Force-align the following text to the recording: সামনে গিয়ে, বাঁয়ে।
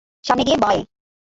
সামনে 0.23 0.43
গিয়ে, 0.43 0.57
বাঁয়ে। 0.57 0.81